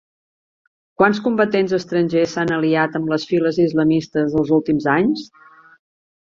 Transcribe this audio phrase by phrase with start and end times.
[1.01, 5.29] Quants combatents estrangers s'han aliat amb les files islamistes els últims anys?